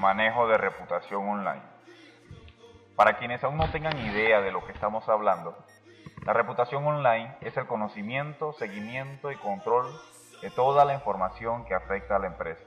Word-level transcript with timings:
Manejo 0.00 0.48
de 0.48 0.56
reputación 0.56 1.28
online. 1.28 1.60
Para 2.96 3.18
quienes 3.18 3.44
aún 3.44 3.58
no 3.58 3.70
tengan 3.70 3.98
idea 3.98 4.40
de 4.40 4.50
lo 4.50 4.64
que 4.64 4.72
estamos 4.72 5.06
hablando, 5.10 5.54
la 6.24 6.32
reputación 6.32 6.86
online 6.86 7.36
es 7.42 7.54
el 7.58 7.66
conocimiento, 7.66 8.54
seguimiento 8.54 9.30
y 9.30 9.36
control 9.36 9.92
de 10.40 10.48
toda 10.48 10.86
la 10.86 10.94
información 10.94 11.66
que 11.66 11.74
afecta 11.74 12.16
a 12.16 12.18
la 12.18 12.28
empresa. 12.28 12.64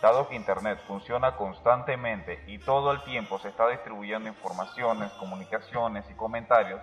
Dado 0.00 0.26
que 0.26 0.34
Internet 0.34 0.78
funciona 0.86 1.36
constantemente 1.36 2.42
y 2.46 2.58
todo 2.58 2.92
el 2.92 3.04
tiempo 3.04 3.38
se 3.38 3.50
está 3.50 3.68
distribuyendo 3.68 4.30
informaciones, 4.30 5.12
comunicaciones 5.12 6.08
y 6.08 6.14
comentarios, 6.14 6.80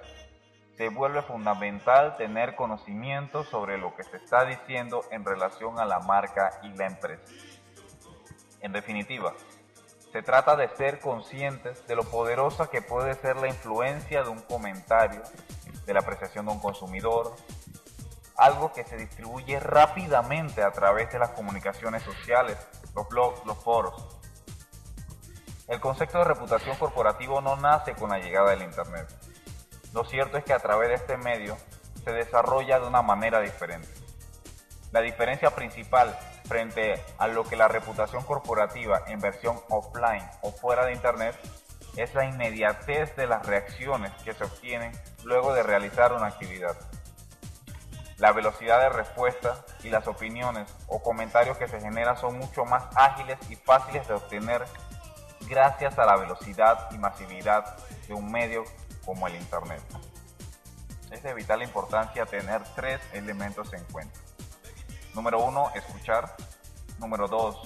se 0.78 0.90
vuelve 0.90 1.24
fundamental 1.24 2.18
tener 2.18 2.56
conocimiento 2.56 3.44
sobre 3.46 3.80
lo 3.80 3.96
que 3.96 4.04
se 4.04 4.18
está 4.18 4.46
diciendo 4.46 5.02
en 5.10 5.26
relación 5.26 5.80
a 5.80 5.86
la 5.86 6.02
marca 6.02 6.60
y 6.62 6.70
la 6.78 6.86
empresa. 6.86 7.34
En 8.62 8.74
definitiva, 8.74 9.34
se 10.12 10.22
trata 10.22 10.56
de 10.56 10.68
ser 10.76 11.00
conscientes 11.00 11.86
de 11.88 11.96
lo 11.96 12.04
poderosa 12.04 12.70
que 12.70 12.82
puede 12.82 13.14
ser 13.16 13.38
la 13.38 13.48
influencia 13.48 14.24
de 14.24 14.30
un 14.30 14.42
comentario, 14.42 15.22
de 15.86 15.94
la 15.94 16.00
apreciación 16.00 16.46
de 16.46 16.52
un 16.52 16.60
consumidor, 16.60 17.36
algo 18.36 18.74
que 18.74 18.84
se 18.84 18.98
distribuye 18.98 19.60
rápidamente 19.60 20.64
a 20.64 20.72
través 20.72 21.12
de 21.12 21.20
las 21.20 21.30
comunicaciones 21.30 22.04
sociales, 22.04 22.58
los 22.96 23.08
blogs, 23.08 23.46
los 23.46 23.58
foros. 23.58 24.20
El 25.68 25.80
concepto 25.80 26.18
de 26.18 26.24
reputación 26.24 26.76
corporativo 26.78 27.42
no 27.42 27.56
nace 27.56 27.94
con 27.94 28.10
la 28.10 28.18
llegada 28.18 28.52
del 28.52 28.64
Internet. 28.64 29.08
Lo 29.94 30.04
cierto 30.04 30.38
es 30.38 30.44
que 30.44 30.54
a 30.54 30.60
través 30.60 30.90
de 30.90 30.96
este 30.96 31.18
medio 31.18 31.58
se 32.04 32.12
desarrolla 32.12 32.80
de 32.80 32.88
una 32.88 33.04
manera 33.04 33.40
diferente. 33.40 33.99
La 34.92 35.02
diferencia 35.02 35.52
principal 35.52 36.18
frente 36.48 37.04
a 37.20 37.28
lo 37.28 37.44
que 37.44 37.56
la 37.56 37.68
reputación 37.68 38.24
corporativa 38.24 39.04
en 39.08 39.20
versión 39.20 39.60
offline 39.70 40.28
o 40.42 40.52
fuera 40.52 40.86
de 40.86 40.94
Internet 40.94 41.36
es 41.96 42.14
la 42.16 42.26
inmediatez 42.26 43.16
de 43.16 43.28
las 43.28 43.46
reacciones 43.46 44.12
que 44.24 44.34
se 44.34 44.44
obtienen 44.44 44.92
luego 45.24 45.54
de 45.54 45.62
realizar 45.62 46.14
una 46.14 46.28
actividad. 46.28 46.76
La 48.18 48.32
velocidad 48.32 48.80
de 48.80 48.90
respuesta 48.90 49.64
y 49.84 49.90
las 49.90 50.08
opiniones 50.08 50.74
o 50.88 51.02
comentarios 51.02 51.58
que 51.58 51.68
se 51.68 51.80
generan 51.80 52.18
son 52.18 52.38
mucho 52.38 52.66
más 52.66 52.84
ágiles 52.96 53.38
y 53.50 53.56
fáciles 53.56 54.08
de 54.08 54.16
obtener 54.16 54.66
gracias 55.48 55.98
a 56.00 56.06
la 56.06 56.18
velocidad 56.18 56.90
y 56.92 56.98
masividad 56.98 57.78
de 58.08 58.14
un 58.14 58.32
medio 58.32 58.64
como 59.06 59.28
el 59.28 59.36
Internet. 59.36 59.82
Es 61.12 61.24
de 61.24 61.34
vital 61.34 61.62
importancia 61.62 62.26
tener 62.26 62.62
tres 62.76 63.00
elementos 63.14 63.72
en 63.74 63.84
cuenta. 63.86 64.20
Número 65.14 65.40
uno, 65.40 65.72
escuchar. 65.76 66.36
Número 66.98 67.28
dos, 67.28 67.58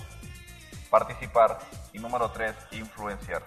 participar. 0.90 1.60
Y 1.92 2.00
número 2.00 2.32
tres, 2.32 2.56
influenciar. 2.72 3.44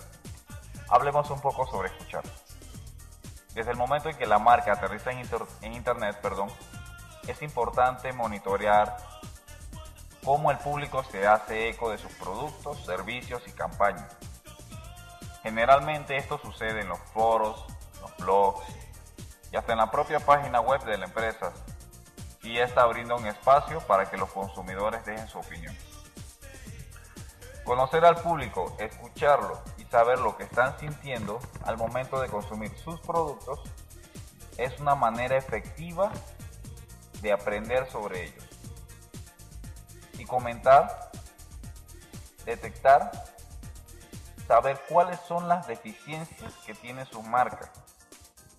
Hablemos 0.89 1.31
un 1.31 1.41
poco 1.41 1.67
sobre 1.67 1.89
escuchar. 1.89 2.23
Desde 3.55 3.71
el 3.71 3.79
momento 3.79 4.11
en 4.11 4.17
que 4.17 4.27
la 4.27 4.39
marca 4.39 4.73
aterriza 4.73 5.11
en, 5.13 5.73
Internet, 5.73 6.19
perdón, 6.21 6.51
es 7.27 7.41
importante 7.41 8.13
monitorear 8.13 8.97
cómo 10.23 10.51
el 10.51 10.59
público 10.59 11.03
se 11.05 11.27
hace 11.27 11.71
eco 11.71 11.91
de 11.91 11.97
sus 11.97 12.13
productos, 12.13 12.85
servicios 12.85 13.43
y 13.49 13.53
campañas. 13.53 14.15
Generalmente 15.43 16.19
esto 16.19 16.39
sucede 16.39 16.83
en 16.83 16.89
los 16.89 16.99
foros, 17.15 17.65
los 18.03 18.17
blogs 18.19 18.67
y 19.51 19.57
hasta 19.57 19.73
en 19.73 19.79
la 19.79 19.91
propia 19.91 20.21
página 20.21 20.61
web 20.61 20.85
de 20.85 20.99
la 20.99 21.07
empresa, 21.07 21.53
y 22.47 22.59
esta 22.59 22.87
brinda 22.87 23.17
un 23.17 23.27
espacio 23.27 23.81
para 23.81 24.09
que 24.09 24.17
los 24.17 24.31
consumidores 24.31 25.05
dejen 25.05 25.27
su 25.27 25.39
opinión. 25.39 25.77
Conocer 27.65 28.05
al 28.05 28.17
público, 28.23 28.77
escucharlo 28.79 29.61
y 29.79 29.85
saber 29.87 30.21
lo 30.21 30.37
que 30.37 30.45
están 30.45 30.79
sintiendo 30.79 31.41
al 31.65 31.77
momento 31.77 32.21
de 32.21 32.29
consumir 32.29 32.71
sus 32.79 33.01
productos 33.01 33.61
es 34.57 34.79
una 34.79 34.95
manera 34.95 35.37
efectiva 35.37 36.13
de 37.21 37.33
aprender 37.33 37.91
sobre 37.91 38.27
ellos. 38.27 38.45
Y 40.17 40.25
comentar, 40.25 41.11
detectar, 42.45 43.11
saber 44.47 44.81
cuáles 44.89 45.19
son 45.21 45.49
las 45.49 45.67
deficiencias 45.67 46.53
que 46.65 46.75
tiene 46.75 47.05
su 47.07 47.21
marca 47.25 47.73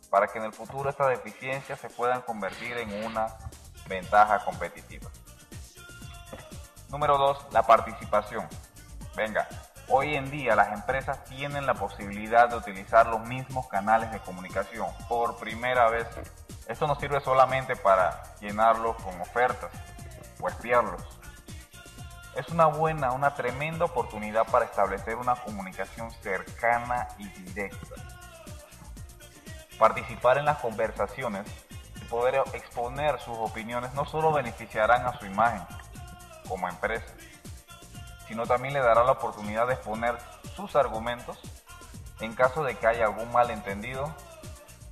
para 0.10 0.28
que 0.28 0.40
en 0.40 0.46
el 0.46 0.54
futuro 0.54 0.90
estas 0.90 1.10
deficiencias 1.10 1.80
se 1.80 1.90
puedan 1.90 2.22
convertir 2.22 2.78
en 2.78 3.06
una 3.06 3.28
ventaja 3.88 4.44
competitiva. 4.44 5.10
Número 6.90 7.18
2. 7.18 7.48
La 7.52 7.64
participación. 7.64 8.48
Venga, 9.16 9.48
hoy 9.90 10.16
en 10.16 10.30
día 10.32 10.56
las 10.56 10.72
empresas 10.74 11.24
tienen 11.26 11.66
la 11.66 11.74
posibilidad 11.74 12.50
de 12.50 12.56
utilizar 12.56 13.08
los 13.08 13.22
mismos 13.22 13.68
canales 13.68 14.12
de 14.12 14.20
comunicación 14.20 14.88
por 15.10 15.38
primera 15.38 15.90
vez. 15.90 16.08
Esto 16.68 16.88
no 16.88 16.96
sirve 16.96 17.20
solamente 17.22 17.76
para 17.76 18.24
llenarlos 18.40 18.96
con 19.04 19.20
ofertas 19.20 19.72
o 20.40 20.48
espiarlos. 20.48 21.02
Es 22.36 22.50
una 22.50 22.68
buena, 22.68 23.12
una 23.14 23.34
tremenda 23.34 23.86
oportunidad 23.86 24.46
para 24.46 24.66
establecer 24.66 25.16
una 25.16 25.36
comunicación 25.36 26.12
cercana 26.22 27.08
y 27.18 27.28
directa. 27.28 27.96
Participar 29.80 30.38
en 30.38 30.46
las 30.46 30.60
conversaciones 30.60 31.48
poder 32.10 32.42
exponer 32.54 33.20
sus 33.20 33.38
opiniones 33.38 33.94
no 33.94 34.06
solo 34.06 34.32
beneficiarán 34.32 35.06
a 35.06 35.18
su 35.20 35.26
imagen 35.26 35.62
como 36.48 36.68
empresa, 36.68 37.14
sino 38.28 38.46
también 38.46 38.74
le 38.74 38.80
dará 38.80 39.04
la 39.04 39.14
oportunidad 39.14 39.68
de 39.68 39.74
exponer 39.74 40.18
sus 40.56 40.76
argumentos 40.76 41.38
en 42.20 42.34
caso 42.34 42.64
de 42.64 42.76
que 42.76 42.88
haya 42.88 43.06
algún 43.06 43.32
malentendido 43.32 44.14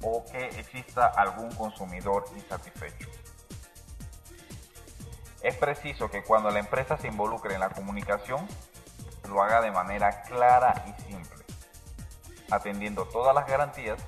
o 0.01 0.23
que 0.31 0.45
exista 0.59 1.07
algún 1.07 1.53
consumidor 1.55 2.25
insatisfecho. 2.35 3.09
Es 5.41 5.55
preciso 5.57 6.09
que 6.09 6.23
cuando 6.23 6.49
la 6.49 6.59
empresa 6.59 6.97
se 6.97 7.07
involucre 7.07 7.53
en 7.53 7.59
la 7.59 7.69
comunicación, 7.69 8.47
lo 9.27 9.41
haga 9.41 9.61
de 9.61 9.71
manera 9.71 10.23
clara 10.23 10.85
y 10.87 11.01
simple, 11.03 11.45
atendiendo 12.51 13.05
todas 13.05 13.33
las 13.33 13.47
garantías 13.47 13.99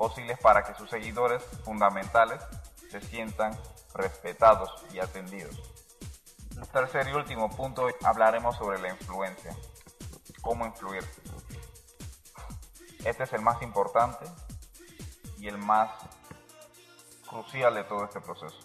posibles 0.00 0.38
para 0.38 0.64
que 0.64 0.72
sus 0.76 0.88
seguidores 0.88 1.42
fundamentales 1.62 2.42
se 2.90 3.02
sientan 3.02 3.54
respetados 3.92 4.82
y 4.94 4.98
atendidos. 4.98 5.60
El 6.56 6.66
tercer 6.68 7.06
y 7.08 7.12
último 7.12 7.50
punto 7.50 7.86
hablaremos 8.02 8.56
sobre 8.56 8.78
la 8.78 8.88
influencia. 8.88 9.54
Cómo 10.40 10.64
influir. 10.64 11.04
Este 13.04 13.24
es 13.24 13.32
el 13.34 13.42
más 13.42 13.60
importante 13.60 14.24
y 15.36 15.48
el 15.48 15.58
más 15.58 15.90
crucial 17.28 17.74
de 17.74 17.84
todo 17.84 18.04
este 18.04 18.22
proceso. 18.22 18.56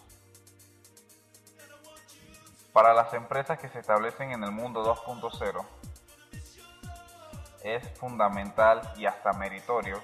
Para 2.72 2.94
las 2.94 3.12
empresas 3.12 3.58
que 3.58 3.68
se 3.68 3.80
establecen 3.80 4.32
en 4.32 4.42
el 4.42 4.52
mundo 4.52 4.82
2.0 4.82 5.66
es 7.62 7.98
fundamental 7.98 8.80
y 8.96 9.04
hasta 9.04 9.34
meritorio 9.34 10.02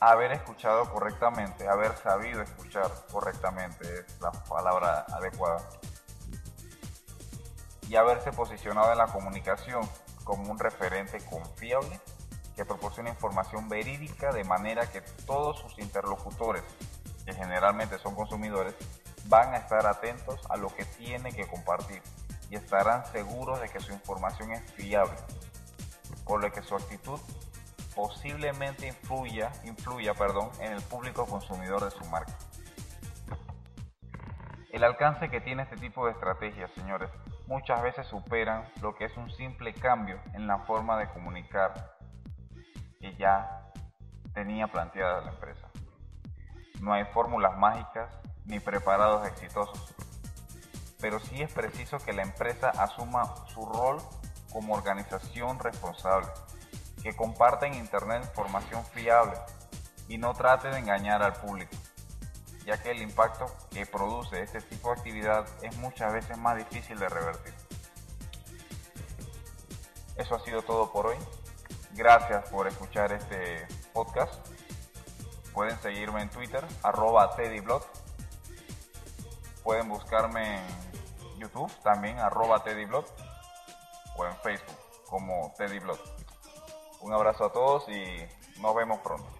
haber 0.00 0.32
escuchado 0.32 0.90
correctamente, 0.90 1.68
haber 1.68 1.96
sabido 1.96 2.42
escuchar 2.42 2.90
correctamente 3.10 4.00
es 4.00 4.20
la 4.20 4.30
palabra 4.30 5.06
adecuada. 5.12 5.68
Y 7.88 7.96
haberse 7.96 8.32
posicionado 8.32 8.92
en 8.92 8.98
la 8.98 9.06
comunicación 9.06 9.88
como 10.24 10.50
un 10.50 10.58
referente 10.58 11.18
confiable 11.24 12.00
que 12.54 12.64
proporciona 12.64 13.10
información 13.10 13.68
verídica 13.68 14.32
de 14.32 14.44
manera 14.44 14.90
que 14.90 15.00
todos 15.26 15.58
sus 15.58 15.78
interlocutores, 15.78 16.62
que 17.24 17.32
generalmente 17.32 17.98
son 17.98 18.14
consumidores, 18.14 18.74
van 19.24 19.54
a 19.54 19.58
estar 19.58 19.86
atentos 19.86 20.40
a 20.48 20.56
lo 20.56 20.74
que 20.74 20.84
tiene 20.84 21.32
que 21.32 21.46
compartir 21.46 22.02
y 22.50 22.56
estarán 22.56 23.04
seguros 23.06 23.60
de 23.60 23.68
que 23.68 23.80
su 23.80 23.92
información 23.92 24.52
es 24.52 24.62
fiable, 24.72 25.16
por 26.24 26.42
lo 26.42 26.50
que 26.52 26.62
su 26.62 26.74
actitud 26.74 27.20
posiblemente 27.98 28.86
influya, 28.86 29.50
influya 29.64 30.14
perdón, 30.14 30.50
en 30.60 30.70
el 30.70 30.80
público 30.82 31.26
consumidor 31.26 31.82
de 31.82 31.90
su 31.90 32.04
marca. 32.04 32.32
El 34.70 34.84
alcance 34.84 35.28
que 35.28 35.40
tiene 35.40 35.64
este 35.64 35.74
tipo 35.78 36.06
de 36.06 36.12
estrategias, 36.12 36.70
señores, 36.76 37.10
muchas 37.48 37.82
veces 37.82 38.06
superan 38.06 38.70
lo 38.80 38.94
que 38.94 39.06
es 39.06 39.16
un 39.16 39.28
simple 39.32 39.74
cambio 39.74 40.20
en 40.34 40.46
la 40.46 40.58
forma 40.58 40.96
de 40.96 41.08
comunicar 41.08 41.96
que 43.00 43.16
ya 43.16 43.72
tenía 44.32 44.68
planteada 44.68 45.22
la 45.22 45.32
empresa. 45.32 45.66
No 46.80 46.92
hay 46.92 47.04
fórmulas 47.06 47.58
mágicas 47.58 48.16
ni 48.44 48.60
preparados 48.60 49.26
exitosos, 49.26 49.92
pero 51.00 51.18
sí 51.18 51.42
es 51.42 51.52
preciso 51.52 51.98
que 51.98 52.12
la 52.12 52.22
empresa 52.22 52.70
asuma 52.70 53.34
su 53.48 53.66
rol 53.66 53.98
como 54.52 54.74
organización 54.74 55.58
responsable, 55.58 56.28
que 57.08 57.16
comparta 57.16 57.66
en 57.66 57.72
Internet 57.72 58.22
información 58.22 58.84
fiable 58.84 59.32
y 60.08 60.18
no 60.18 60.34
trate 60.34 60.68
de 60.68 60.78
engañar 60.78 61.22
al 61.22 61.32
público, 61.32 61.74
ya 62.66 62.82
que 62.82 62.90
el 62.90 63.00
impacto 63.00 63.46
que 63.70 63.86
produce 63.86 64.42
este 64.42 64.60
tipo 64.60 64.90
de 64.90 64.98
actividad 64.98 65.46
es 65.62 65.74
muchas 65.78 66.12
veces 66.12 66.36
más 66.36 66.58
difícil 66.58 66.98
de 66.98 67.08
revertir. 67.08 67.54
Eso 70.16 70.34
ha 70.34 70.40
sido 70.40 70.60
todo 70.60 70.92
por 70.92 71.06
hoy. 71.06 71.16
Gracias 71.92 72.46
por 72.50 72.68
escuchar 72.68 73.10
este 73.12 73.66
podcast. 73.94 74.46
Pueden 75.54 75.80
seguirme 75.80 76.20
en 76.20 76.28
Twitter, 76.28 76.62
arroba 76.82 77.34
teddyblog. 77.36 77.86
Pueden 79.64 79.88
buscarme 79.88 80.58
en 80.58 81.38
YouTube 81.38 81.72
también, 81.82 82.18
arroba 82.18 82.62
teddyblog. 82.62 83.06
O 84.18 84.26
en 84.26 84.36
Facebook 84.42 84.76
como 85.06 85.54
teddyblog. 85.56 85.98
Un 87.00 87.12
abrazo 87.12 87.44
a 87.46 87.52
todos 87.52 87.88
y 87.88 88.60
nos 88.60 88.74
vemos 88.74 88.98
pronto. 89.00 89.37